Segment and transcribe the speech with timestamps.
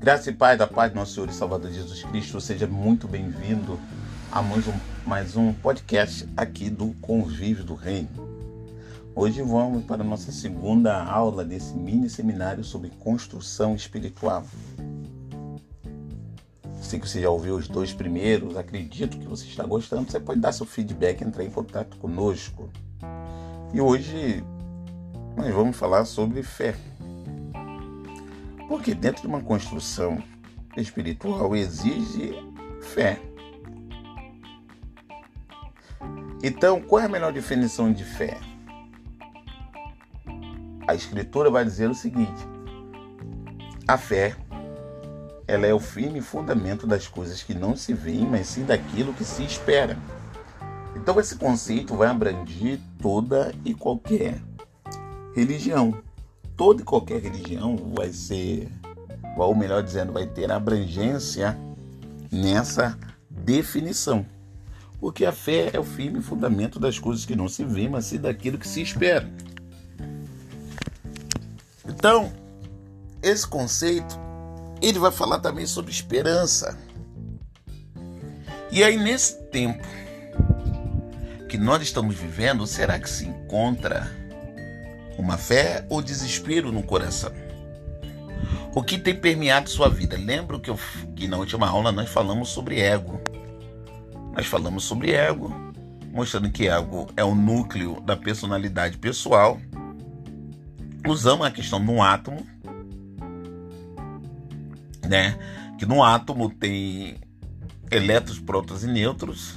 [0.00, 3.78] Graça e paz da paz nosso Senhor e Salvador Jesus Cristo, seja muito bem-vindo
[4.32, 4.72] a mais um,
[5.04, 8.08] mais um podcast aqui do Convívio do Reino.
[9.14, 14.42] Hoje vamos para a nossa segunda aula desse mini seminário sobre construção espiritual.
[16.80, 20.10] Sei que você já ouviu os dois primeiros, acredito que você está gostando.
[20.10, 22.70] Você pode dar seu feedback, entrar em contato conosco.
[23.74, 24.42] E hoje
[25.36, 26.74] nós vamos falar sobre fé.
[28.70, 30.22] Porque dentro de uma construção
[30.76, 32.32] espiritual exige
[32.80, 33.20] fé.
[36.40, 38.38] Então, qual é a melhor definição de fé?
[40.86, 42.46] A escritura vai dizer o seguinte:
[43.88, 44.36] a fé
[45.48, 49.24] ela é o firme fundamento das coisas que não se veem, mas sim daquilo que
[49.24, 49.98] se espera.
[50.94, 54.40] Então esse conceito vai abranger toda e qualquer
[55.34, 56.00] religião
[56.60, 58.70] toda e qualquer religião vai ser,
[59.34, 61.58] ou melhor dizendo, vai ter abrangência
[62.30, 62.98] nessa
[63.30, 64.26] definição.
[65.00, 68.18] Porque a fé é o firme fundamento das coisas que não se vê, mas sim
[68.18, 69.26] daquilo que se espera.
[71.88, 72.30] Então,
[73.22, 74.20] esse conceito,
[74.82, 76.78] ele vai falar também sobre esperança.
[78.70, 79.88] E aí, nesse tempo
[81.48, 84.19] que nós estamos vivendo, será que se encontra
[85.20, 87.32] uma fé ou desespero no coração?
[88.74, 90.16] O que tem permeado sua vida?
[90.16, 90.78] Lembro que, eu,
[91.16, 93.20] que na última aula nós falamos sobre ego.
[94.32, 95.52] Nós falamos sobre ego,
[96.12, 99.60] mostrando que ego é o núcleo da personalidade pessoal.
[101.06, 102.46] Usamos a questão do átomo,
[105.08, 105.36] né?
[105.78, 107.16] Que no átomo tem
[107.90, 109.56] elétrons, prótons e nêutrons.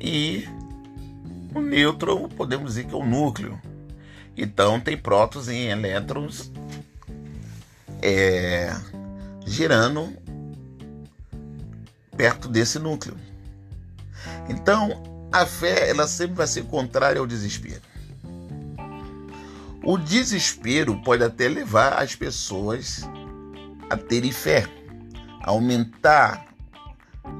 [0.00, 0.48] E
[1.54, 3.60] o nêutron podemos dizer que é o núcleo.
[4.40, 6.50] Então tem prótons e elétrons
[8.00, 8.74] é,
[9.44, 10.16] girando
[12.16, 13.14] perto desse núcleo.
[14.48, 17.82] Então a fé ela sempre vai ser contrária ao desespero.
[19.84, 23.02] O desespero pode até levar as pessoas
[23.90, 24.66] a terem fé,
[25.42, 26.46] a aumentar,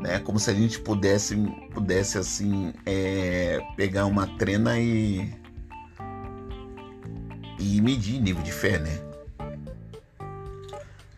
[0.02, 0.18] né?
[0.18, 1.34] Como se a gente pudesse,
[1.72, 5.39] pudesse assim é, pegar uma trena e
[7.76, 8.98] e medir nível de fé, né?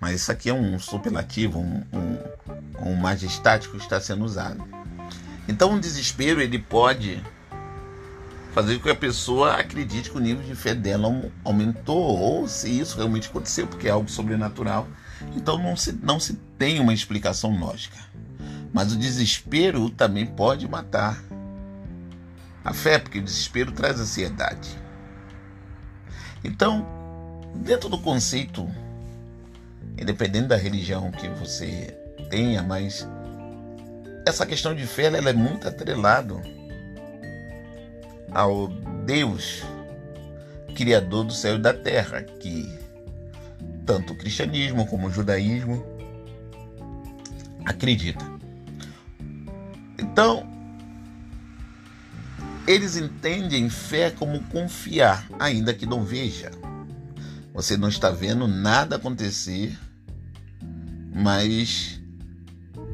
[0.00, 4.62] Mas isso aqui é um superlativo, um, um, um majestático que está sendo usado.
[5.48, 7.22] Então, o desespero ele pode
[8.52, 11.08] fazer com que a pessoa acredite que o nível de fé dela
[11.44, 14.88] aumentou, ou se isso realmente aconteceu, porque é algo sobrenatural.
[15.36, 17.96] Então, não se, não se tem uma explicação lógica.
[18.72, 21.22] Mas o desespero também pode matar
[22.64, 24.81] a fé, porque o desespero traz ansiedade.
[26.44, 26.86] Então,
[27.54, 28.68] dentro do conceito,
[29.98, 31.96] independente da religião que você
[32.30, 33.06] tenha, mas
[34.26, 36.40] essa questão de fé ela é muito atrelado
[38.30, 38.68] ao
[39.04, 39.62] Deus
[40.74, 42.66] criador do céu e da terra, que
[43.84, 45.84] tanto o cristianismo como o judaísmo
[47.64, 48.24] acredita.
[49.98, 50.51] Então,
[52.66, 56.50] eles entendem fé como confiar, ainda que não veja.
[57.52, 59.76] Você não está vendo nada acontecer,
[61.14, 62.00] mas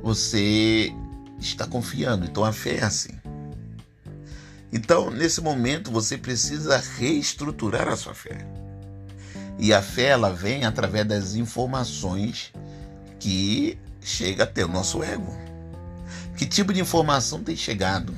[0.02, 0.92] você
[1.38, 2.24] está confiando.
[2.24, 3.12] Então a fé é assim.
[4.72, 8.46] Então, nesse momento, você precisa reestruturar a sua fé.
[9.58, 12.52] E a fé ela vem através das informações
[13.18, 15.34] que chega até o nosso ego.
[16.36, 18.14] Que tipo de informação tem chegado?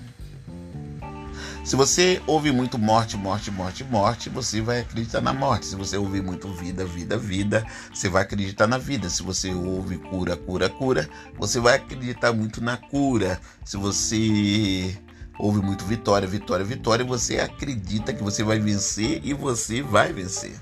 [1.63, 5.67] Se você ouve muito morte, morte, morte, morte, você vai acreditar na morte.
[5.67, 9.09] Se você ouvir muito vida, vida, vida, você vai acreditar na vida.
[9.11, 13.39] Se você ouve cura, cura, cura, você vai acreditar muito na cura.
[13.65, 14.99] Se você
[15.39, 20.59] ouve muito vitória, vitória, vitória, você acredita que você vai vencer e você vai vencer.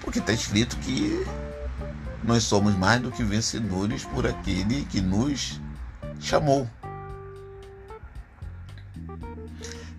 [0.00, 1.24] Porque está escrito que
[2.22, 5.60] nós somos mais do que vencedores por aquele que nos
[6.20, 6.68] chamou.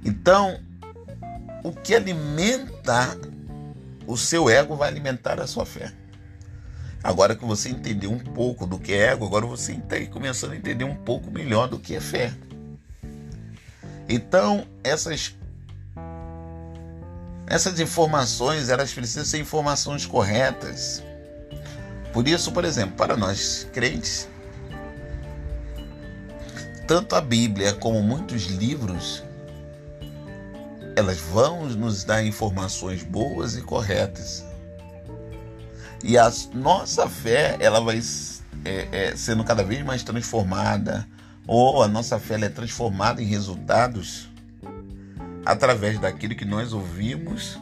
[0.03, 0.59] Então,
[1.63, 3.18] o que alimenta
[4.07, 5.92] o seu ego vai alimentar a sua fé.
[7.03, 10.56] Agora que você entendeu um pouco do que é ego, agora você está começando a
[10.56, 12.33] entender um pouco melhor do que é fé.
[14.07, 15.36] Então, essas
[17.48, 21.03] essas informações, elas precisam ser informações corretas.
[22.13, 24.30] Por isso, por exemplo, para nós crentes,
[26.88, 29.24] tanto a Bíblia como muitos livros
[30.96, 34.46] elas vão nos dar informações boas e corretas.
[36.04, 38.02] E a nossa fé, ela vai
[38.66, 41.08] é, é, sendo cada vez mais transformada,
[41.48, 44.30] ou a nossa fé é transformada em resultados
[45.46, 47.60] através daquilo que nós ouvimos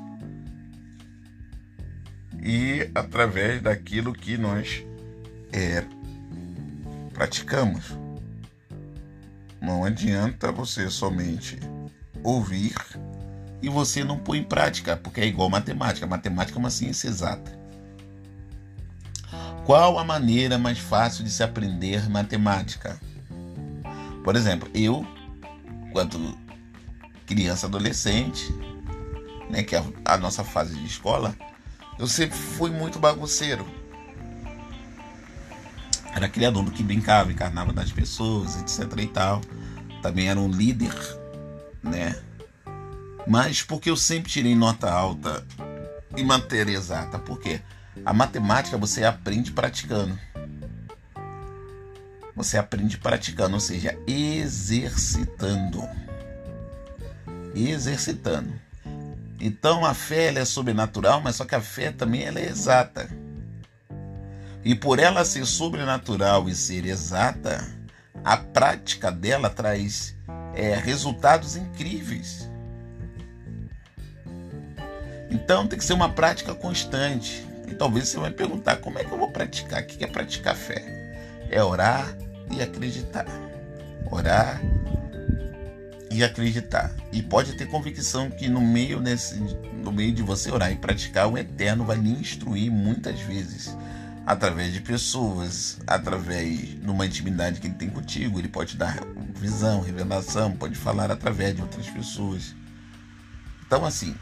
[2.41, 4.83] e através daquilo que nós
[5.51, 5.83] é,
[7.13, 7.97] praticamos.
[9.61, 11.59] Não adianta você somente
[12.23, 12.73] ouvir
[13.61, 16.07] e você não pôr em prática, porque é igual matemática.
[16.07, 17.57] Matemática é uma ciência exata.
[19.65, 22.99] Qual a maneira mais fácil de se aprender matemática?
[24.23, 25.05] Por exemplo, eu,
[25.91, 26.37] quando
[27.25, 28.51] criança adolescente,
[29.49, 31.35] né, que é a nossa fase de escola,
[31.99, 33.65] eu sempre fui muito bagunceiro.
[36.15, 39.41] Era aquele aluno que brincava, encarnava das pessoas, etc e tal.
[40.01, 40.95] Também era um líder,
[41.83, 42.15] né?
[43.29, 45.45] Mas porque eu sempre tirei nota alta
[46.17, 47.19] em matéria exata?
[47.19, 47.61] Por quê?
[48.03, 50.17] A matemática você aprende praticando.
[52.35, 55.87] Você aprende praticando, ou seja, exercitando.
[57.53, 58.51] Exercitando.
[59.39, 63.07] Então a fé é sobrenatural, mas só que a fé também ela é exata.
[64.65, 67.63] E por ela ser sobrenatural e ser exata,
[68.23, 70.15] a prática dela traz
[70.55, 72.48] é, resultados incríveis.
[75.29, 77.45] Então tem que ser uma prática constante.
[77.67, 79.83] E talvez você vai perguntar como é que eu vou praticar?
[79.83, 80.83] O que é praticar fé?
[81.49, 82.15] É orar
[82.51, 83.25] e acreditar.
[84.09, 84.59] Orar
[86.11, 86.91] e acreditar.
[87.11, 89.35] E pode ter convicção que no meio desse,
[89.83, 93.75] no meio de você orar e praticar, o Eterno vai lhe instruir muitas vezes
[94.25, 98.99] através de pessoas, através de uma intimidade que ele tem contigo, ele pode dar
[99.33, 102.55] visão, revelação, pode falar através de outras pessoas.
[103.65, 104.15] Então assim,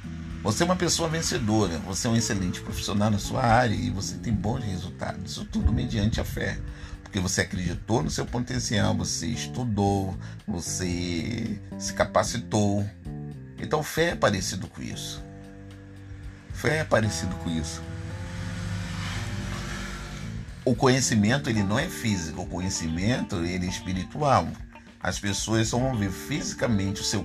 [0.44, 4.16] você é uma pessoa vencedora, você é um excelente profissional na sua área e você
[4.16, 5.32] tem bons resultados.
[5.32, 6.58] Isso tudo mediante a fé.
[7.04, 12.88] Porque você acreditou no seu potencial, você estudou, você se capacitou.
[13.58, 15.24] Então, fé é parecido com isso.
[16.54, 17.82] Fé é parecido com isso.
[20.66, 24.48] O conhecimento ele não é físico, o conhecimento ele é espiritual.
[25.00, 27.24] As pessoas só vão ver fisicamente o seu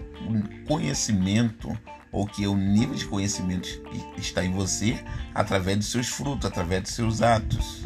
[0.65, 1.77] conhecimento
[2.13, 3.69] ou que o nível de conhecimento
[4.19, 5.03] está em você
[5.35, 7.83] através dos seus frutos, através dos seus atos.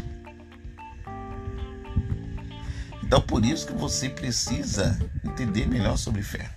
[3.05, 6.50] Então por isso que você precisa entender melhor sobre fé.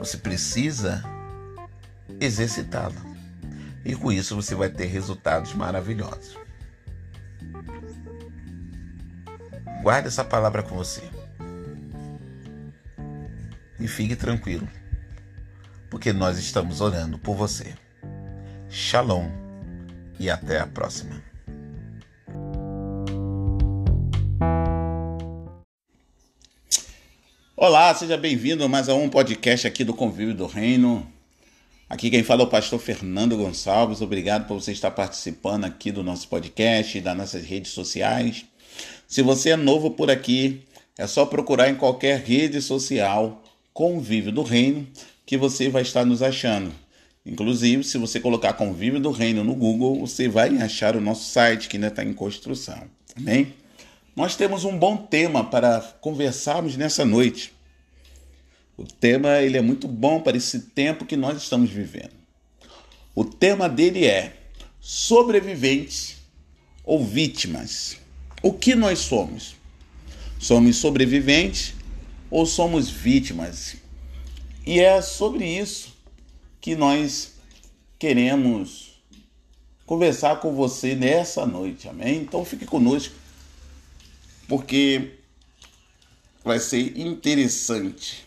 [0.00, 1.04] Você precisa
[2.20, 3.06] exercitá-la.
[3.84, 6.36] E com isso você vai ter resultados maravilhosos.
[9.80, 11.08] Guarde essa palavra com você.
[13.78, 14.68] E fique tranquilo
[15.90, 17.74] porque nós estamos orando por você.
[18.68, 19.28] Shalom
[20.20, 21.22] e até a próxima.
[27.56, 31.10] Olá, seja bem-vindo a mais um podcast aqui do Convívio do Reino.
[31.88, 34.02] Aqui quem fala é o pastor Fernando Gonçalves.
[34.02, 38.44] Obrigado por você estar participando aqui do nosso podcast, das nossas redes sociais.
[39.08, 40.62] Se você é novo por aqui,
[40.98, 43.42] é só procurar em qualquer rede social
[43.72, 44.86] Convívio do Reino
[45.28, 46.72] que você vai estar nos achando.
[47.26, 51.68] Inclusive, se você colocar Convívio do Reino no Google, você vai achar o nosso site
[51.68, 52.84] que ainda está em construção.
[53.14, 53.52] Amém?
[54.16, 57.52] Nós temos um bom tema para conversarmos nessa noite.
[58.74, 62.16] O tema ele é muito bom para esse tempo que nós estamos vivendo.
[63.14, 64.34] O tema dele é
[64.80, 66.16] sobreviventes
[66.82, 67.98] ou vítimas.
[68.42, 69.56] O que nós somos?
[70.38, 71.74] Somos sobreviventes
[72.30, 73.76] ou somos vítimas?
[74.68, 75.96] E é sobre isso
[76.60, 77.36] que nós
[77.98, 79.00] queremos
[79.86, 82.20] conversar com você nessa noite, amém?
[82.20, 83.14] Então fique conosco,
[84.46, 85.20] porque
[86.44, 88.26] vai ser interessante,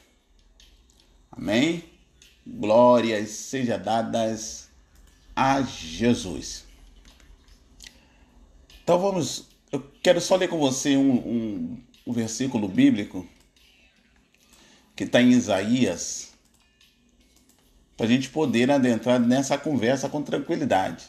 [1.31, 1.83] amém?
[2.43, 4.67] Glórias sejam dadas
[5.35, 6.65] a Jesus.
[8.83, 13.29] Então vamos, eu quero só ler com você um, um, um versículo bíblico
[14.95, 16.30] que está em Isaías
[17.95, 21.05] para a gente poder adentrar nessa conversa com tranquilidade.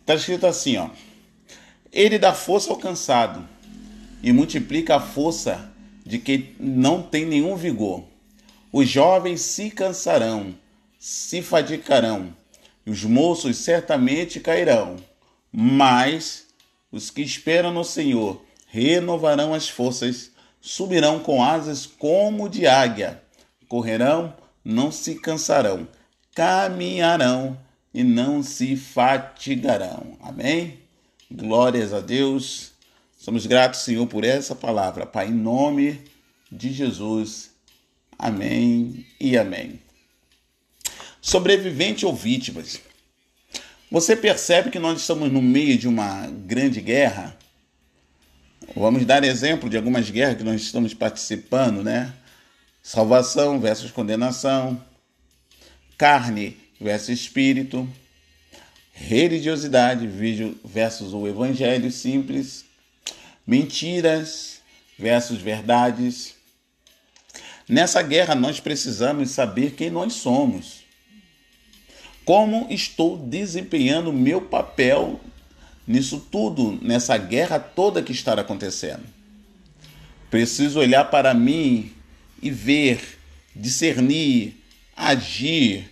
[0.00, 0.90] Está escrito assim, ó.
[1.92, 3.48] Ele dá força ao cansado
[4.22, 5.70] e multiplica a força
[6.04, 8.04] de quem não tem nenhum vigor.
[8.72, 10.54] Os jovens se cansarão,
[10.98, 12.34] se fadigarão,
[12.86, 14.96] e os moços certamente cairão.
[15.52, 16.46] Mas
[16.92, 20.30] os que esperam no Senhor renovarão as forças,
[20.60, 23.22] subirão com asas como de águia,
[23.68, 25.88] correrão não se cansarão,
[26.34, 27.58] caminharão
[27.92, 30.16] e não se fatigarão.
[30.20, 30.78] Amém?
[31.30, 32.72] Glórias a Deus.
[33.18, 35.06] Somos gratos, Senhor, por essa palavra.
[35.06, 36.00] Pai, em nome
[36.50, 37.50] de Jesus.
[38.18, 39.80] Amém e amém.
[41.20, 42.80] Sobrevivente ou vítimas.
[43.90, 47.36] Você percebe que nós estamos no meio de uma grande guerra?
[48.74, 52.12] Vamos dar exemplo de algumas guerras que nós estamos participando, né?
[52.82, 54.82] Salvação versus condenação,
[55.98, 57.88] carne versus espírito,
[58.92, 60.06] religiosidade
[60.64, 62.64] versus o evangelho simples,
[63.46, 64.60] mentiras
[64.98, 66.34] versus verdades.
[67.68, 70.80] Nessa guerra nós precisamos saber quem nós somos.
[72.24, 75.20] Como estou desempenhando meu papel
[75.86, 79.04] nisso tudo, nessa guerra toda que está acontecendo?
[80.30, 81.92] Preciso olhar para mim
[82.42, 83.00] e ver,
[83.54, 84.54] discernir,
[84.96, 85.90] agir.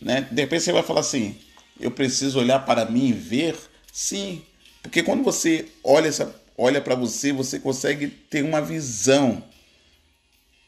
[0.00, 0.26] Né?
[0.30, 1.36] De repente você vai falar assim:
[1.80, 3.56] eu preciso olhar para mim e ver?
[3.92, 4.42] Sim,
[4.82, 6.10] porque quando você olha,
[6.56, 9.42] olha para você, você consegue ter uma visão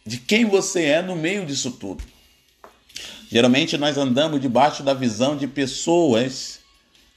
[0.05, 2.03] de quem você é no meio disso tudo.
[3.31, 6.61] Geralmente nós andamos debaixo da visão de pessoas,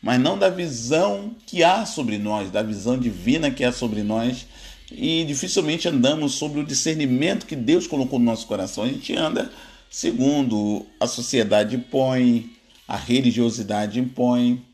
[0.02, 4.46] mas não da visão que há sobre nós, da visão divina que há sobre nós.
[4.92, 8.84] E dificilmente andamos sobre o discernimento que Deus colocou no nosso coração.
[8.84, 9.52] A gente anda
[9.90, 12.50] segundo a sociedade impõe,
[12.88, 14.66] a religiosidade impõe.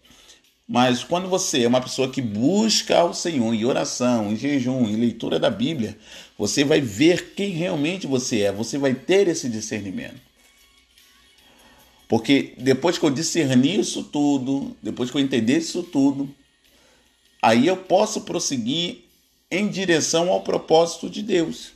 [0.68, 4.96] Mas quando você é uma pessoa que busca ao Senhor em oração, em jejum, em
[4.96, 5.98] leitura da Bíblia,
[6.38, 10.20] você vai ver quem realmente você é, você vai ter esse discernimento.
[12.08, 16.30] Porque depois que eu discernir isso tudo, depois que eu entender isso tudo,
[17.42, 19.07] aí eu posso prosseguir
[19.50, 21.72] em direção ao propósito de Deus.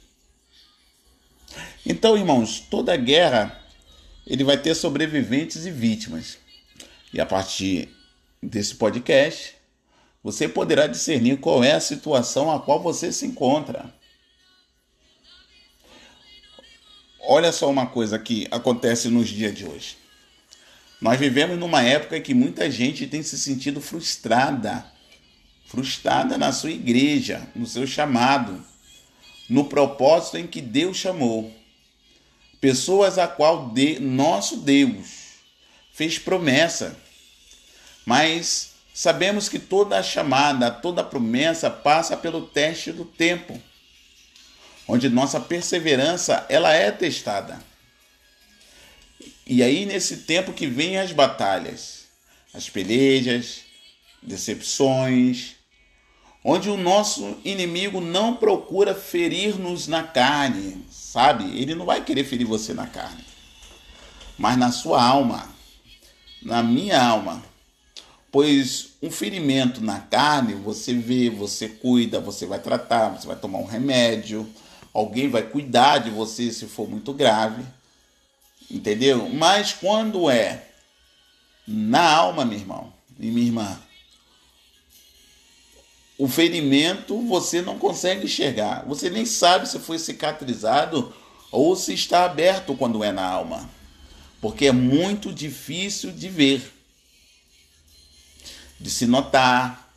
[1.86, 3.60] Então, irmãos, toda guerra
[4.26, 6.38] ele vai ter sobreviventes e vítimas.
[7.14, 7.90] E a partir
[8.42, 9.56] desse podcast,
[10.24, 13.94] você poderá discernir qual é a situação a qual você se encontra.
[17.20, 19.98] Olha só uma coisa que acontece nos dias de hoje.
[21.00, 24.86] Nós vivemos numa época que muita gente tem se sentido frustrada,
[25.72, 28.62] frustrada na sua igreja, no seu chamado,
[29.50, 31.50] no propósito em que Deus chamou.
[32.60, 35.08] Pessoas a qual de, nosso Deus
[35.94, 36.98] fez promessa.
[38.06, 43.58] Mas sabemos que toda chamada, toda promessa passa pelo teste do tempo,
[44.86, 47.64] onde nossa perseverança ela é testada.
[49.48, 52.08] E aí, nesse tempo que vem as batalhas,
[52.54, 53.62] as pelejas,
[54.22, 55.61] decepções,
[56.44, 61.44] onde o nosso inimigo não procura ferir-nos na carne, sabe?
[61.60, 63.24] Ele não vai querer ferir você na carne,
[64.38, 65.48] mas na sua alma,
[66.42, 67.44] na minha alma.
[68.32, 73.60] Pois um ferimento na carne, você vê, você cuida, você vai tratar, você vai tomar
[73.60, 74.50] um remédio,
[74.94, 77.64] alguém vai cuidar de você se for muito grave.
[78.70, 79.28] Entendeu?
[79.30, 80.66] Mas quando é
[81.68, 83.80] na alma, meu irmão e minha irmã,
[86.22, 88.86] o ferimento você não consegue enxergar.
[88.86, 91.12] Você nem sabe se foi cicatrizado
[91.52, 93.68] ou se está aberto quando é na alma.
[94.40, 96.62] Porque é muito difícil de ver,
[98.80, 99.92] de se notar,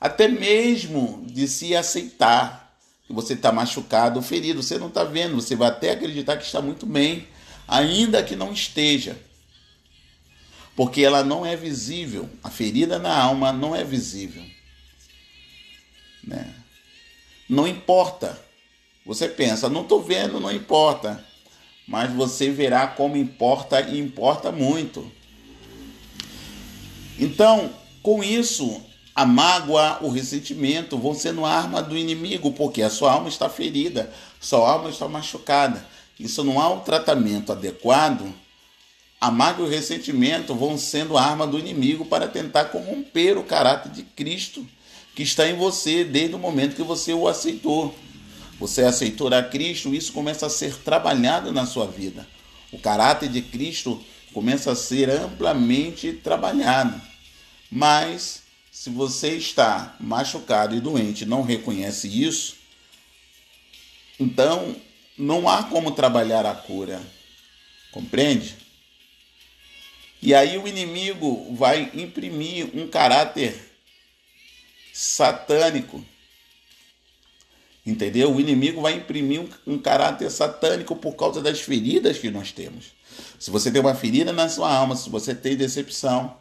[0.00, 2.76] até mesmo de se aceitar
[3.06, 4.60] que você está machucado ferido.
[4.60, 7.28] Você não está vendo, você vai até acreditar que está muito bem
[7.68, 9.16] ainda que não esteja,
[10.74, 12.28] porque ela não é visível.
[12.42, 14.57] A ferida na alma não é visível.
[16.28, 16.54] Né?
[17.48, 18.38] Não importa.
[19.04, 21.24] Você pensa, não estou vendo, não importa.
[21.86, 25.10] Mas você verá como importa e importa muito.
[27.18, 27.70] Então,
[28.02, 28.82] com isso,
[29.14, 34.12] a mágoa, o ressentimento vão sendo arma do inimigo, porque a sua alma está ferida,
[34.38, 35.84] sua alma está machucada
[36.18, 38.34] isso não há um tratamento adequado,
[39.20, 43.92] a mágoa e o ressentimento vão sendo arma do inimigo para tentar corromper o caráter
[43.92, 44.66] de Cristo
[45.18, 47.92] que está em você desde o momento que você o aceitou.
[48.60, 52.24] Você aceitou a Cristo, isso começa a ser trabalhado na sua vida.
[52.70, 54.00] O caráter de Cristo
[54.32, 57.02] começa a ser amplamente trabalhado.
[57.68, 62.54] Mas se você está machucado e doente, não reconhece isso,
[64.20, 64.76] então
[65.18, 67.02] não há como trabalhar a cura.
[67.90, 68.54] Compreende?
[70.22, 73.67] E aí o inimigo vai imprimir um caráter
[74.98, 76.04] satânico.
[77.86, 78.34] Entendeu?
[78.34, 82.86] O inimigo vai imprimir um, um, caráter satânico por causa das feridas que nós temos.
[83.38, 86.36] Se você tem uma ferida na sua alma, se você tem decepção,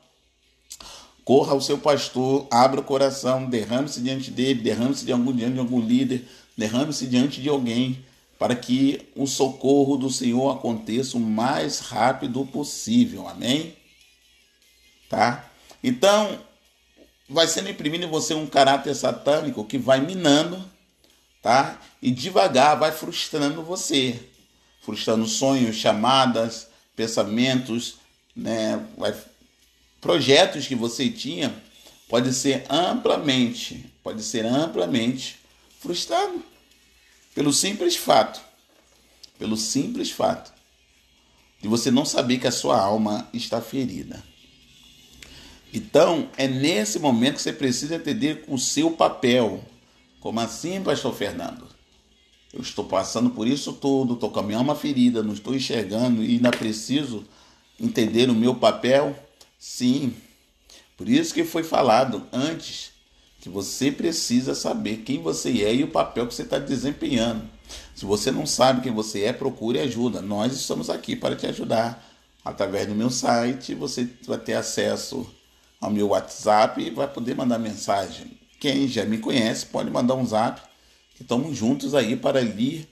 [1.24, 5.60] corra ao seu pastor, abra o coração, derrame-se diante dele, derrame-se de algum, diante de
[5.60, 8.04] algum líder, derrame-se diante de alguém,
[8.40, 13.28] para que o socorro do Senhor aconteça o mais rápido possível.
[13.28, 13.76] Amém?
[15.08, 15.48] Tá?
[15.84, 16.40] Então,
[17.30, 20.64] vai sendo imprimido em você um caráter satânico que vai minando,
[21.42, 21.80] tá?
[22.02, 24.20] E devagar vai frustrando você,
[24.82, 27.96] frustrando sonhos, chamadas, pensamentos,
[28.36, 28.86] né?
[28.98, 29.16] Vai,
[30.00, 31.54] projetos que você tinha
[32.08, 35.38] pode ser amplamente, pode ser amplamente
[35.80, 36.42] frustrado
[37.36, 38.42] pelo simples fato,
[39.38, 40.54] pelo simples fato
[41.62, 44.24] de você não saber que a sua alma está ferida.
[45.74, 49.64] Então, é nesse momento que você precisa entender o seu papel.
[50.20, 51.68] Como assim, pastor Fernando?
[52.54, 56.24] Eu estou passando por isso tudo, estou com a minha alma ferida, não estou enxergando
[56.24, 57.26] e ainda preciso
[57.80, 59.16] entender o meu papel?
[59.60, 60.14] Sim.
[60.96, 62.92] Por isso que foi falado antes
[63.40, 67.48] que você precisa saber quem você é e o papel que você está desempenhando.
[67.94, 70.22] Se você não sabe quem você é, procure ajuda.
[70.22, 72.04] Nós estamos aqui para te ajudar.
[72.44, 75.30] Através do meu site, você vai ter acesso
[75.80, 78.38] ao meu WhatsApp e vai poder mandar mensagem.
[78.60, 80.62] Quem já me conhece pode mandar um zap,
[81.16, 82.88] que estamos juntos aí para lhe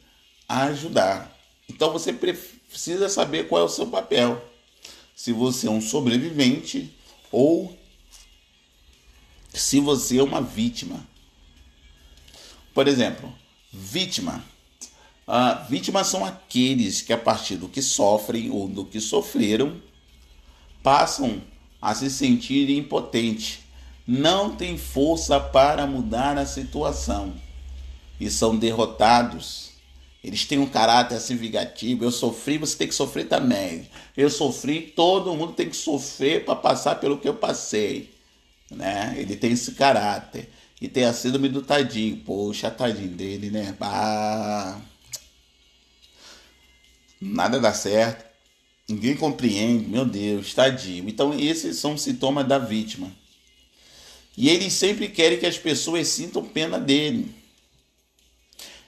[0.47, 1.35] ajudar.
[1.67, 4.43] Então você precisa saber qual é o seu papel.
[5.15, 6.93] Se você é um sobrevivente
[7.31, 7.75] ou
[9.53, 11.05] se você é uma vítima.
[12.73, 13.33] Por exemplo,
[13.71, 14.43] vítima.
[15.27, 19.81] Ah, vítimas são aqueles que, a partir do que sofrem ou do que sofreram,
[20.83, 21.41] passam
[21.85, 23.59] a se sentir impotente,
[24.07, 27.35] não têm força para mudar a situação
[28.19, 29.69] e são derrotados.
[30.23, 32.03] Eles têm um caráter assim vingativo.
[32.03, 33.87] Eu sofri, você tem que sofrer também.
[34.17, 38.11] Eu sofri, todo mundo tem que sofrer para passar pelo que eu passei.
[38.71, 39.13] Né?
[39.15, 40.49] Ele tem esse caráter.
[40.81, 42.17] E tem a síndrome do tadinho.
[42.17, 43.77] Poxa, tadinho dele, né?
[43.79, 44.81] Ah,
[47.21, 48.34] nada dá certo.
[48.87, 51.09] Ninguém compreende, meu Deus, tadinho.
[51.09, 53.11] Então, esses são sintomas da vítima.
[54.37, 57.33] E eles sempre querem que as pessoas sintam pena dele.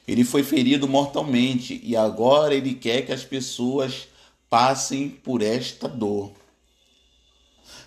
[0.07, 4.07] Ele foi ferido mortalmente e agora ele quer que as pessoas
[4.49, 6.31] passem por esta dor.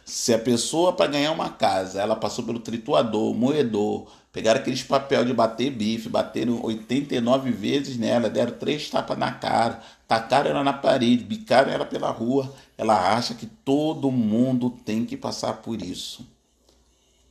[0.04, 5.24] Se a pessoa para ganhar uma casa, ela passou pelo trituador, moedor, pegaram aqueles papel
[5.24, 10.72] de bater bife, bateram 89 vezes nela, deram três tapas na cara, tacaram ela na
[10.72, 16.26] parede, bicaram ela pela rua, ela acha que todo mundo tem que passar por isso.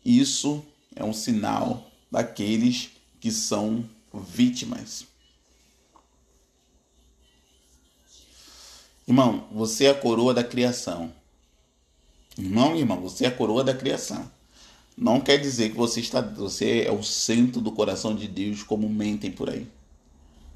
[0.05, 0.63] Isso
[0.95, 5.05] é um sinal daqueles que são vítimas.
[9.05, 11.11] Irmão, você é a coroa da criação.
[12.37, 14.31] Irmão e irmã, você é a coroa da criação.
[14.97, 18.87] Não quer dizer que você está, você é o centro do coração de Deus, como
[18.87, 19.67] mentem por aí.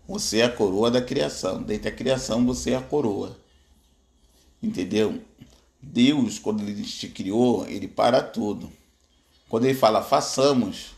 [0.08, 1.62] Você é a coroa da criação.
[1.62, 3.38] Dentre a criação, você é a coroa.
[4.62, 5.22] Entendeu?
[5.82, 8.72] Deus, quando ele te criou, ele para tudo.
[9.50, 10.92] Quando ele fala façamos,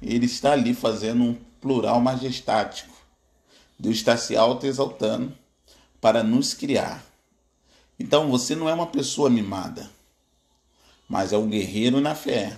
[0.00, 2.94] ele está ali fazendo um plural majestático.
[3.78, 5.32] Deus está se auto-exaltando
[6.00, 7.04] para nos criar.
[7.98, 9.90] Então você não é uma pessoa mimada
[11.10, 12.56] mas é um guerreiro na fé.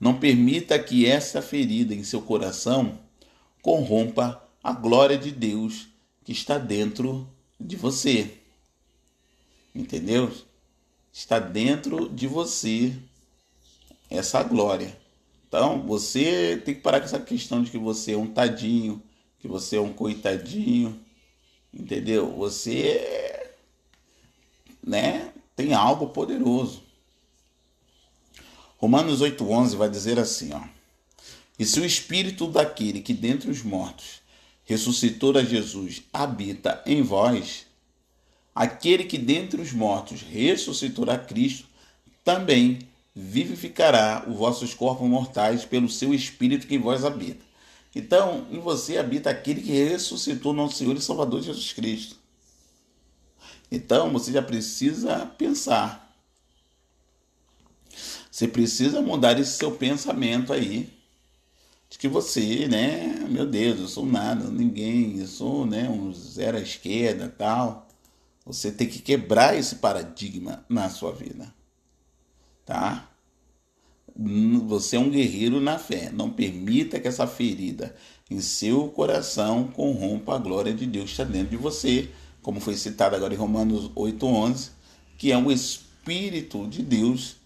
[0.00, 2.98] Não permita que essa ferida em seu coração
[3.62, 5.88] corrompa a glória de Deus
[6.24, 8.38] que está dentro de você.
[9.74, 10.32] Entendeu?
[11.12, 12.96] Está dentro de você
[14.08, 14.96] essa glória.
[15.48, 19.02] Então, você tem que parar com essa questão de que você é um tadinho,
[19.40, 21.00] que você é um coitadinho,
[21.72, 22.30] entendeu?
[22.36, 23.52] Você,
[24.84, 26.82] né, tem algo poderoso.
[28.78, 30.62] Romanos 8,11 vai dizer assim: ó,
[31.60, 34.22] E se o espírito daquele que dentre os mortos
[34.64, 37.66] ressuscitou a Jesus habita em vós,
[38.54, 41.68] aquele que dentre os mortos ressuscitou a Cristo
[42.24, 42.78] também
[43.14, 47.44] vivificará os vossos corpos mortais pelo seu espírito que em vós habita.
[47.94, 52.16] Então, em você habita aquele que ressuscitou nosso Senhor e Salvador Jesus Cristo.
[53.70, 56.10] Então você já precisa pensar.
[58.30, 60.98] Você precisa mudar esse seu pensamento aí.
[61.90, 66.56] De que você, né, meu Deus, eu sou nada, ninguém, eu sou, né, um zero
[66.56, 67.86] à esquerda tal.
[68.46, 71.52] Você tem que quebrar esse paradigma na sua vida.
[72.64, 73.10] Tá?
[74.66, 76.10] Você é um guerreiro na fé.
[76.10, 77.94] Não permita que essa ferida
[78.30, 82.08] em seu coração corrompa a glória de Deus que está dentro de você
[82.42, 84.70] como foi citado agora em Romanos 8:11,
[85.18, 87.36] que é o espírito de Deus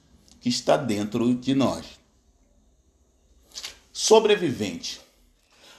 [0.40, 1.84] que está dentro de nós.
[3.96, 5.00] Sobrevivente.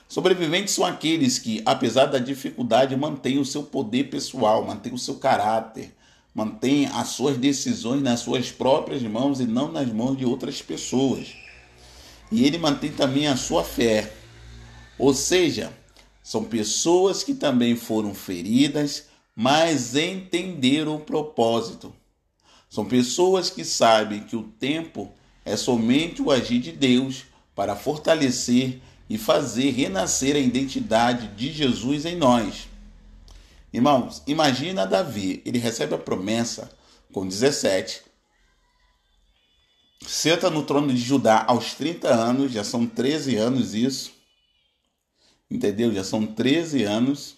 [0.08, 5.16] Sobreviventes são aqueles que, apesar da dificuldade, mantêm o seu poder pessoal, mantêm o seu
[5.16, 5.94] caráter,
[6.34, 11.28] mantêm as suas decisões nas suas próprias mãos e não nas mãos de outras pessoas.
[12.32, 14.10] E ele mantém também a sua fé.
[14.98, 15.70] Ou seja,
[16.22, 21.92] são pessoas que também foram feridas, mas entenderam o propósito.
[22.70, 25.12] São pessoas que sabem que o tempo
[25.44, 32.04] é somente o agir de Deus para fortalecer e fazer renascer a identidade de Jesus
[32.04, 32.68] em nós.
[33.72, 36.70] Irmãos, imagina Davi, ele recebe a promessa
[37.12, 38.02] com 17,
[40.06, 44.12] senta no trono de Judá aos 30 anos, já são 13 anos isso,
[45.50, 45.92] entendeu?
[45.92, 47.36] Já são 13 anos.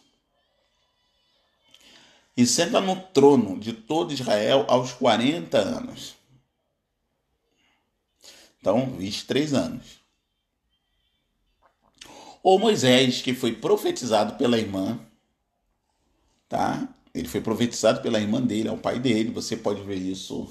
[2.36, 6.14] E senta no trono de todo Israel aos 40 anos.
[8.60, 9.98] Então, 23 anos.
[12.42, 14.98] Ou Moisés, que foi profetizado pela irmã,
[16.48, 16.88] tá?
[17.14, 19.30] Ele foi profetizado pela irmã dele, ao pai dele.
[19.30, 20.48] Você pode ver isso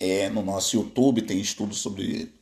[0.00, 2.32] é, no nosso YouTube, tem estudo sobre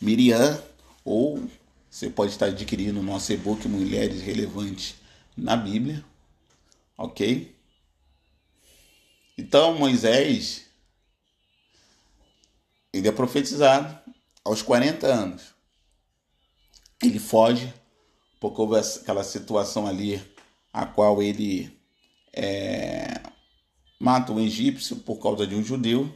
[0.00, 0.62] Miriam,
[1.04, 1.42] ou
[1.90, 4.94] você pode estar adquirindo o nosso e-book Mulheres Relevantes
[5.36, 6.04] na Bíblia,
[6.96, 7.54] ok?
[9.36, 10.66] Então Moisés,
[12.92, 13.98] ele é profetizado
[14.44, 15.57] aos 40 anos.
[17.02, 17.72] Ele foge,
[18.40, 20.20] porque houve aquela situação ali
[20.72, 21.70] a qual ele
[22.32, 23.20] é,
[23.98, 26.12] mata um egípcio por causa de um judeu.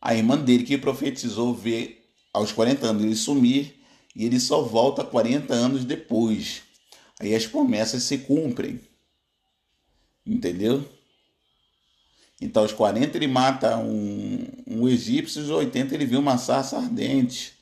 [0.00, 3.74] A irmã dele que profetizou ver aos 40 anos ele sumir
[4.14, 6.62] e ele só volta 40 anos depois.
[7.20, 8.80] Aí as promessas se cumprem.
[10.26, 10.88] Entendeu?
[12.40, 17.52] Então, aos 40 ele mata um, um egípcio, aos 80 ele vê uma sarça ardente.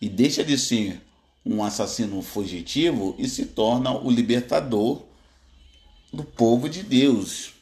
[0.00, 1.00] E deixa de ser
[1.46, 5.04] um assassino fugitivo e se torna o libertador
[6.12, 7.52] do povo de Deus.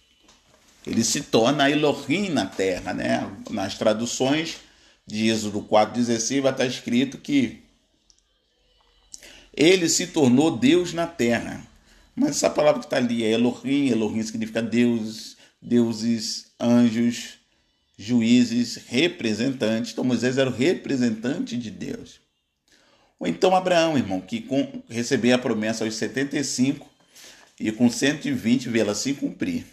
[0.87, 3.31] Ele se torna Elohim na terra, né?
[3.51, 4.57] Nas traduções
[5.07, 7.63] de Êxodo 4,16 vai estar escrito que
[9.55, 11.63] ele se tornou Deus na terra.
[12.17, 17.35] Mas essa palavra que está ali é Elohim, Elohim significa deuses, deuses, anjos,
[17.99, 19.93] juízes, representantes.
[19.93, 22.24] Então Moisés era o representante de Deus.
[23.19, 26.89] Ou então Abraão, irmão, que com, recebeu a promessa aos 75
[27.59, 29.65] e com 120 vê-la se cumprir.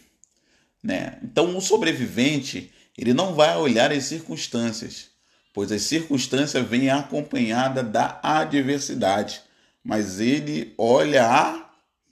[0.84, 1.20] Né?
[1.24, 5.10] Então o sobrevivente ele não vai olhar as circunstâncias,
[5.54, 9.42] pois as circunstâncias vêm acompanhada da adversidade
[9.84, 11.70] mas ele olha a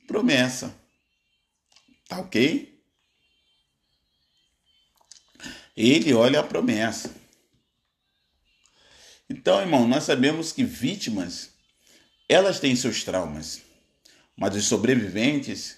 [0.07, 0.75] promessa.
[2.07, 2.81] Tá ok?
[5.77, 7.13] Ele olha a promessa.
[9.29, 11.51] Então, irmão, nós sabemos que vítimas,
[12.27, 13.61] elas têm seus traumas,
[14.35, 15.77] mas os sobreviventes,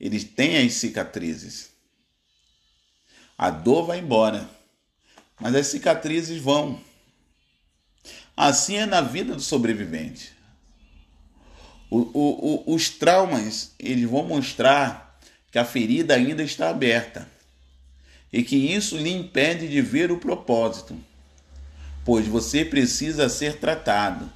[0.00, 1.70] eles têm as cicatrizes.
[3.36, 4.48] A dor vai embora,
[5.38, 6.80] mas as cicatrizes vão.
[8.34, 10.32] Assim é na vida do sobrevivente.
[11.90, 15.18] O, o, os traumas eles vão mostrar
[15.50, 17.30] que a ferida ainda está aberta
[18.32, 20.98] e que isso lhe impede de ver o propósito,
[22.06, 24.30] pois você precisa ser tratado.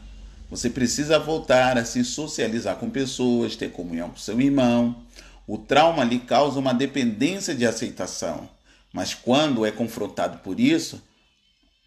[0.50, 5.06] Você precisa voltar a se socializar com pessoas, ter comunhão com seu irmão.
[5.46, 8.50] O trauma lhe causa uma dependência de aceitação,
[8.92, 11.00] mas quando é confrontado por isso,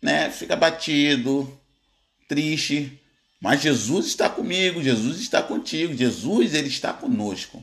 [0.02, 1.52] né, fica batido,
[2.30, 2.98] triste,
[3.42, 7.62] mas Jesus está comigo, Jesus está contigo, Jesus ele está conosco.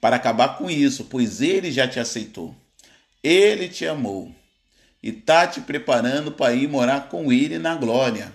[0.00, 2.54] Para acabar com isso, pois ele já te aceitou.
[3.24, 4.32] Ele te amou
[5.04, 8.34] e está te preparando para ir morar com ele na glória.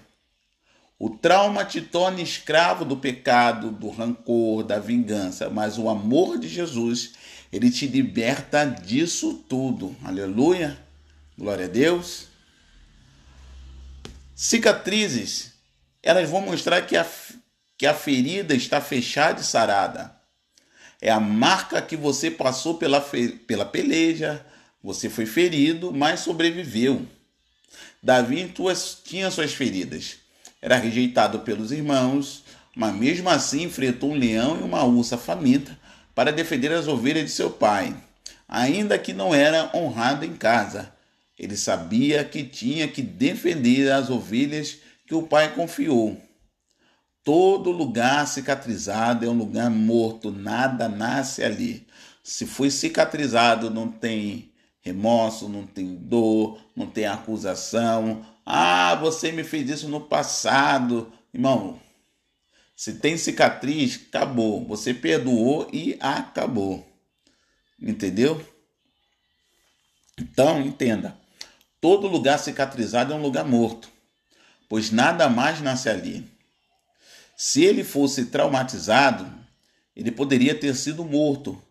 [0.99, 6.47] O trauma te torna escravo do pecado, do rancor, da vingança, mas o amor de
[6.47, 7.13] Jesus,
[7.51, 9.95] ele te liberta disso tudo.
[10.03, 10.77] Aleluia.
[11.35, 12.27] Glória a Deus.
[14.35, 15.53] Cicatrizes
[16.03, 17.05] elas vão mostrar que a,
[17.79, 20.15] que a ferida está fechada e sarada.
[21.01, 23.01] É a marca que você passou pela,
[23.47, 24.45] pela peleja,
[24.83, 27.05] você foi ferido, mas sobreviveu.
[28.01, 28.53] Davi
[29.03, 30.17] tinha suas feridas.
[30.61, 32.43] Era rejeitado pelos irmãos,
[32.75, 35.77] mas mesmo assim enfrentou um leão e uma ursa faminta
[36.15, 37.95] para defender as ovelhas de seu pai,
[38.47, 40.91] ainda que não era honrado em casa.
[41.37, 46.21] Ele sabia que tinha que defender as ovelhas que o pai confiou.
[47.23, 51.85] Todo lugar cicatrizado é um lugar morto, nada nasce ali.
[52.23, 54.48] Se foi cicatrizado, não tem
[54.81, 58.25] remorso, não tem dor, não tem acusação.
[58.45, 61.11] Ah, você me fez isso no passado.
[61.33, 61.79] Irmão,
[62.75, 64.65] se tem cicatriz, acabou.
[64.67, 66.87] Você perdoou e acabou.
[67.81, 68.45] Entendeu?
[70.17, 71.17] Então, entenda.
[71.81, 73.89] Todo lugar cicatrizado é um lugar morto,
[74.67, 76.29] pois nada mais nasce ali.
[77.37, 79.33] Se ele fosse traumatizado,
[79.95, 81.61] ele poderia ter sido morto,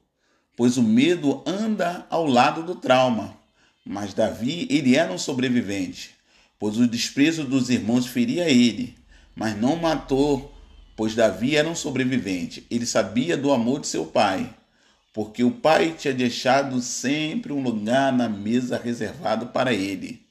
[0.59, 3.38] pois o medo anda ao lado do trauma.
[3.87, 6.11] Mas Davi, ele era um sobrevivente,
[6.59, 8.97] pois o desprezo dos irmãos feria ele,
[9.37, 10.53] mas não matou,
[10.97, 12.66] pois Davi era um sobrevivente.
[12.68, 14.53] Ele sabia do amor de seu pai,
[15.14, 20.27] porque o pai tinha deixado sempre um lugar na mesa reservado para ele.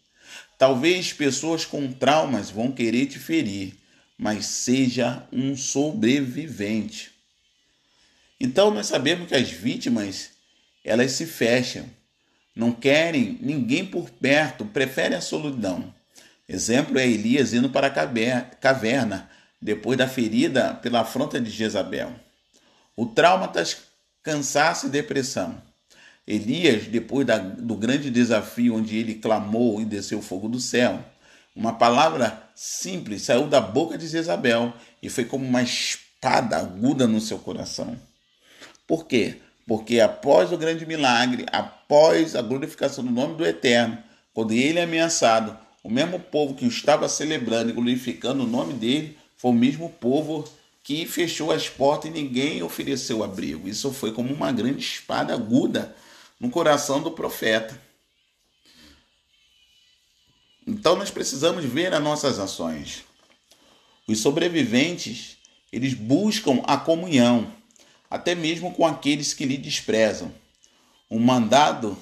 [0.58, 3.76] Talvez pessoas com traumas vão querer te ferir,
[4.18, 7.17] mas seja um sobrevivente.
[8.40, 10.30] Então nós sabemos que as vítimas,
[10.84, 11.86] elas se fecham,
[12.56, 15.94] não querem ninguém por perto, preferem a solidão.
[16.48, 19.30] Exemplo é Elias indo para a caverna
[19.62, 22.14] depois da ferida pela afronta de Jezabel.
[22.96, 23.78] O trauma traz
[24.24, 25.62] cansaço e depressão.
[26.28, 31.04] Elias, depois da, do grande desafio onde ele clamou e desceu fogo do céu,
[31.56, 37.22] uma palavra simples saiu da boca de Jezabel e foi como uma espada aguda no
[37.22, 37.98] seu coração.
[38.88, 39.36] Por quê?
[39.68, 44.02] Porque após o grande milagre, após a glorificação do nome do Eterno,
[44.34, 49.18] quando ele é ameaçado, o mesmo povo que estava celebrando e glorificando o nome dele
[49.36, 50.48] foi o mesmo povo
[50.84, 53.68] que fechou as portas e ninguém ofereceu abrigo.
[53.68, 55.94] Isso foi como uma grande espada aguda
[56.40, 57.78] no coração do profeta.
[60.66, 63.04] Então nós precisamos ver as nossas ações.
[64.08, 65.38] Os sobreviventes,
[65.74, 67.52] eles buscam a comunhão
[68.10, 70.32] até mesmo com aqueles que lhe desprezam.
[71.10, 71.98] O mandado,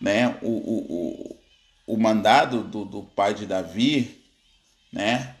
[0.00, 1.36] né, o, o,
[1.86, 4.22] o, o mandado do, do pai de Davi,
[4.92, 5.36] né,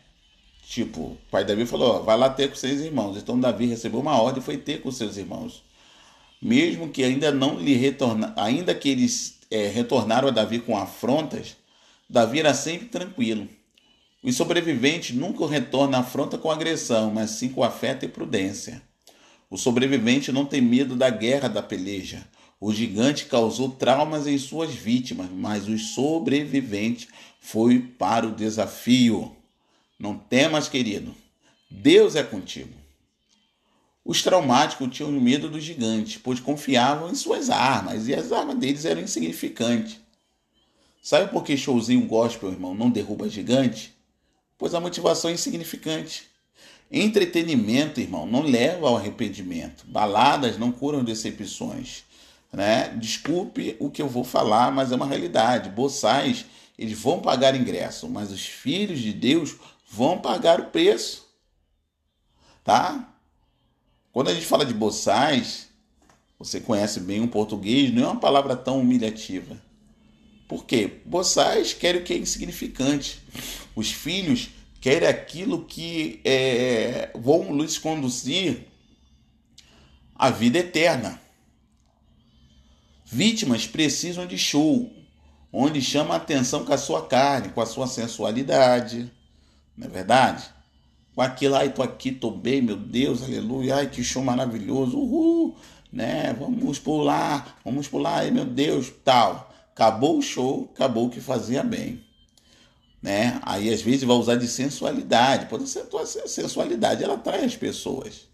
[0.62, 3.16] tipo, o pai de Davi falou, vai lá ter com seus irmãos.
[3.16, 5.62] Então Davi recebeu uma ordem e foi ter com seus irmãos.
[6.40, 11.56] Mesmo que ainda não lhe retorna, ainda que eles é, retornaram a Davi com afrontas,
[12.08, 13.48] Davi era sempre tranquilo.
[14.22, 18.82] Os sobreviventes nunca retornam à afronta com agressão, mas sim com afeto e prudência.
[19.48, 22.26] O sobrevivente não tem medo da guerra da peleja.
[22.60, 27.08] O gigante causou traumas em suas vítimas, mas o sobrevivente
[27.40, 29.34] foi para o desafio.
[29.98, 31.14] Não temas, querido.
[31.70, 32.74] Deus é contigo.
[34.04, 38.84] Os traumáticos tinham medo do gigante, pois confiavam em suas armas, e as armas deles
[38.84, 39.98] eram insignificantes.
[41.02, 43.94] Sabe por que showzinho gospel, irmão, não derruba gigante?
[44.60, 46.28] Pois a motivação é insignificante.
[46.92, 49.86] Entretenimento, irmão, não leva ao arrependimento.
[49.86, 52.04] Baladas não curam decepções.
[52.52, 52.90] Né?
[52.90, 55.70] Desculpe o que eu vou falar, mas é uma realidade.
[55.70, 56.44] Boçais,
[56.78, 59.56] eles vão pagar ingresso, mas os filhos de Deus
[59.88, 61.26] vão pagar o preço.
[62.62, 63.08] Tá?
[64.12, 65.68] Quando a gente fala de boçais,
[66.38, 69.56] você conhece bem o português, não é uma palavra tão humilhativa.
[70.50, 70.94] Por quê?
[71.06, 73.22] Boçais querem o que é insignificante.
[73.76, 78.66] Os filhos querem aquilo que é, vão lhes conduzir
[80.12, 81.22] à vida eterna.
[83.06, 84.92] Vítimas precisam de show,
[85.52, 89.08] onde chama a atenção com a sua carne, com a sua sensualidade.
[89.76, 90.50] Não é verdade?
[91.14, 95.56] Com aquilo, ai, tô aqui, tô bem, meu Deus, aleluia, ai, que show maravilhoso, uhul,
[95.92, 96.34] né?
[96.36, 99.49] Vamos pular, vamos pular, ai, meu Deus, tal.
[99.80, 102.04] Acabou o show, acabou o que fazia bem.
[103.00, 103.40] Né?
[103.40, 105.46] Aí às vezes vai usar de sensualidade.
[105.46, 108.28] Pode ser a sensualidade, ela atrai as pessoas.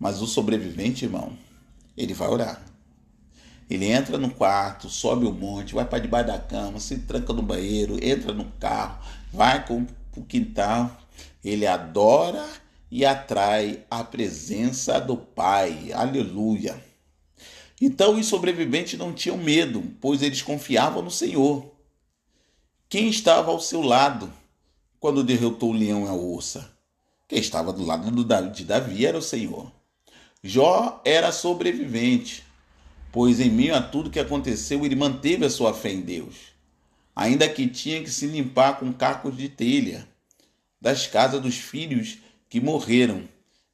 [0.00, 1.36] Mas o sobrevivente, irmão,
[1.94, 2.62] ele vai orar.
[3.68, 7.42] Ele entra no quarto, sobe o monte, vai para debaixo da cama, se tranca no
[7.42, 8.98] banheiro, entra no carro,
[9.30, 10.90] vai com o quintal.
[11.44, 12.48] Ele adora
[12.90, 15.92] e atrai a presença do Pai.
[15.92, 16.87] Aleluia.
[17.80, 21.70] Então os sobreviventes não tinham medo, pois eles confiavam no Senhor.
[22.88, 24.32] Quem estava ao seu lado
[24.98, 26.70] quando derrotou o leão e a ursa?
[27.28, 28.10] Quem estava do lado
[28.50, 29.70] de Davi era o Senhor.
[30.42, 32.42] Jó era sobrevivente,
[33.12, 36.36] pois em meio a tudo que aconteceu, ele manteve a sua fé em Deus,
[37.14, 40.08] ainda que tinha que se limpar com cacos de telha
[40.80, 43.28] das casas dos filhos que morreram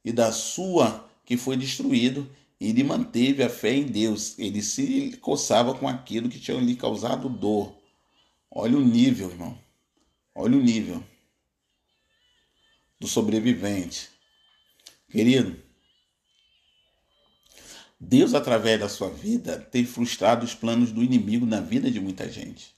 [0.05, 2.29] e da sua que foi destruído
[2.61, 4.39] ele manteve a fé em Deus.
[4.39, 7.77] Ele se coçava com aquilo que tinha lhe causado dor.
[8.51, 9.59] Olha o nível, irmão.
[10.35, 11.03] Olha o nível
[13.01, 14.09] do sobrevivente.
[15.11, 15.57] Querido,
[18.01, 22.31] Deus, através da sua vida, tem frustrado os planos do inimigo na vida de muita
[22.31, 22.75] gente.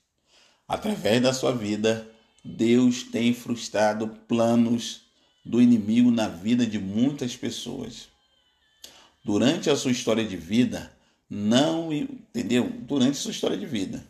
[0.69, 2.11] Através da sua vida,
[2.45, 5.03] Deus tem frustrado planos
[5.45, 8.09] do inimigo na vida de muitas pessoas.
[9.27, 10.97] Durante a sua história de vida,
[11.29, 12.71] não, entendeu?
[12.71, 14.07] Durante a sua história de vida.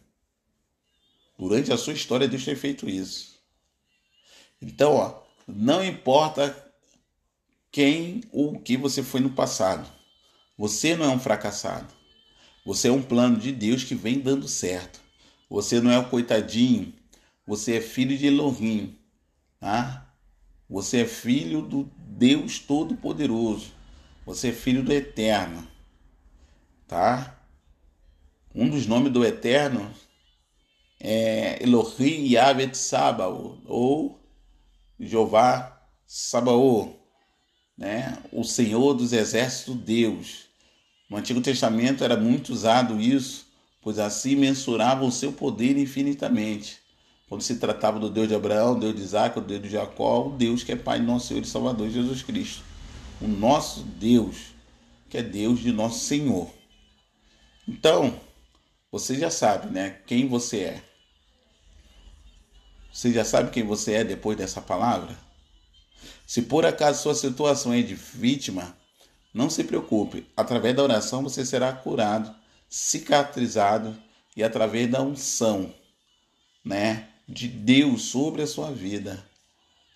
[1.38, 3.40] Durante a sua história, Deus tem feito isso.
[4.60, 6.54] Então, ó, não importa
[7.72, 9.90] quem ou o que você foi no passado.
[10.58, 11.90] Você não é um fracassado.
[12.66, 15.00] Você é um plano de Deus que vem dando certo.
[15.48, 16.92] Você não é o coitadinho.
[17.46, 18.98] Você é filho de Elohim.
[19.58, 20.14] Tá?
[20.68, 23.76] Você é filho do Deus Todo-Poderoso.
[24.26, 25.66] Você é filho do Eterno.
[26.88, 27.38] Tá?
[28.52, 29.88] Um dos nomes do Eterno
[30.98, 34.20] é Elohim Yavet Sabaoth, ou
[34.98, 36.96] Jeová Sabaoth,
[37.78, 38.18] né?
[38.32, 40.46] o Senhor dos Exércitos Deus.
[41.08, 43.46] No Antigo Testamento era muito usado isso,
[43.80, 46.78] pois assim mensurava o seu poder infinitamente.
[47.28, 50.32] Quando se tratava do Deus de Abraão, Deus de Isaac, o Deus de Jacó, o
[50.32, 52.65] Deus que é Pai de nosso Senhor e Salvador Jesus Cristo.
[53.20, 54.54] O nosso Deus,
[55.08, 56.50] que é Deus de nosso Senhor.
[57.66, 58.20] Então,
[58.90, 60.82] você já sabe, né, quem você é.
[62.92, 65.16] Você já sabe quem você é depois dessa palavra?
[66.26, 68.76] Se por acaso sua situação é de vítima,
[69.34, 72.34] não se preocupe, através da oração você será curado,
[72.68, 73.96] cicatrizado
[74.36, 75.74] e através da unção,
[76.64, 79.24] né, de Deus sobre a sua vida.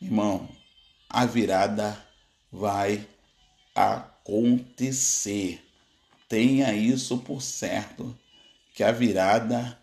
[0.01, 0.49] Irmão,
[1.09, 2.10] a virada
[2.51, 3.07] vai
[3.75, 5.63] acontecer.
[6.29, 8.17] Tenha isso por certo,
[8.75, 9.79] que a virada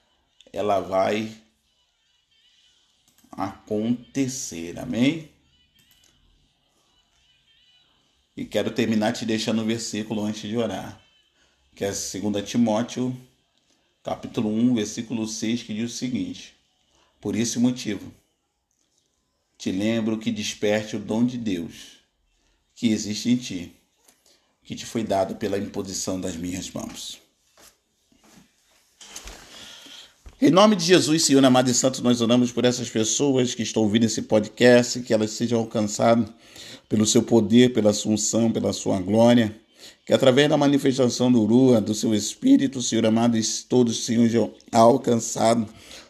[0.51, 1.32] ela vai
[3.32, 4.80] acontecer.
[4.80, 5.30] Amém?
[8.36, 11.01] E quero terminar te deixando um versículo antes de orar,
[11.75, 13.15] que é 2 Timóteo,
[14.03, 16.56] capítulo 1, versículo 6, que diz o seguinte:
[17.19, 18.13] Por esse motivo,
[19.58, 21.96] te lembro que desperte o dom de Deus
[22.78, 23.72] que existe em ti,
[24.63, 27.18] que te foi dado pela imposição das minhas mãos.
[30.40, 33.82] Em nome de Jesus, Senhor amado e santo, nós oramos por essas pessoas que estão
[33.82, 36.30] ouvindo esse podcast, que elas sejam alcançadas
[36.88, 39.60] pelo seu poder, pela sua unção, pela sua glória,
[40.06, 45.68] que através da manifestação do Rua, do seu Espírito, Senhor amado, todos sejam alcançados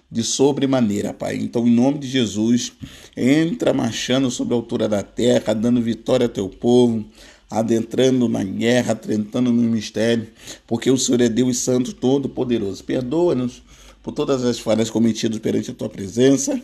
[0.09, 1.35] de sobremaneira, Pai.
[1.35, 2.71] Então, em nome de Jesus,
[3.15, 7.05] entra marchando sobre a altura da terra, dando vitória ao teu povo,
[7.49, 10.27] adentrando na guerra, tentando no mistério,
[10.65, 12.83] porque o Senhor é Deus Santo Todo-Poderoso.
[12.83, 13.61] Perdoa-nos
[14.01, 16.61] por todas as falhas cometidas perante a tua presença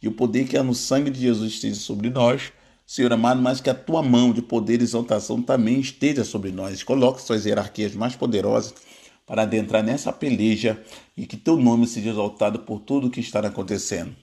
[0.00, 2.52] e o poder que há no sangue de Jesus esteja sobre nós.
[2.86, 6.82] Senhor amado, mas que a tua mão de poder e exaltação também esteja sobre nós.
[6.82, 8.74] Coloque suas hierarquias mais poderosas
[9.26, 10.82] para adentrar nessa peleja
[11.16, 14.14] e que teu nome seja exaltado por tudo o que está acontecendo.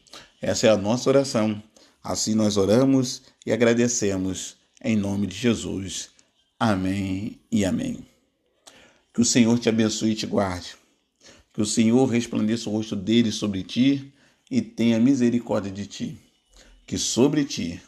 [0.42, 1.62] Essa é a nossa oração.
[2.04, 6.10] Assim nós oramos e agradecemos em nome de Jesus.
[6.60, 8.06] Amém e amém.
[9.14, 10.76] Que o Senhor te abençoe e te guarde.
[11.54, 14.14] Que o Senhor resplandeça o rosto dele sobre ti
[14.50, 16.18] e tenha misericórdia de ti.
[16.88, 17.82] Que sobre ti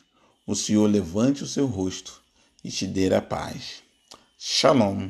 [0.46, 2.22] o Senhor levante o seu rosto
[2.64, 3.82] e te dê a paz.
[4.38, 5.10] Shalom